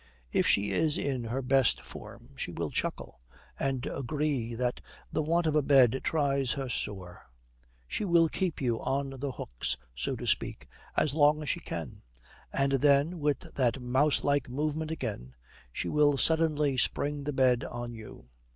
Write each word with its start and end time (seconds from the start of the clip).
If 0.31 0.47
she 0.47 0.71
is 0.71 0.97
in 0.97 1.25
her 1.25 1.43
best 1.43 1.79
form 1.81 2.31
she 2.35 2.51
will 2.51 2.71
chuckle, 2.71 3.19
and 3.59 3.85
agree 3.85 4.55
that 4.55 4.81
the 5.13 5.21
want 5.21 5.45
of 5.45 5.55
a 5.55 5.61
bed 5.61 6.01
tries 6.03 6.53
her 6.53 6.69
sore; 6.69 7.21
she 7.87 8.03
will 8.03 8.27
keep 8.27 8.59
you 8.61 8.79
on 8.81 9.11
the 9.19 9.33
hooks, 9.33 9.77
so 9.93 10.15
to 10.15 10.25
speak, 10.25 10.67
as 10.97 11.13
long 11.13 11.43
as 11.43 11.49
she 11.49 11.59
can; 11.59 12.01
and 12.51 12.71
then, 12.71 13.19
with 13.19 13.41
that 13.53 13.79
mouse 13.79 14.23
like 14.23 14.49
movement 14.49 14.89
again, 14.89 15.33
she 15.71 15.87
will 15.87 16.17
suddenly 16.17 16.77
spring 16.77 17.23
the 17.23 17.31
bed 17.31 17.63
on 17.63 17.93
you. 17.93 18.27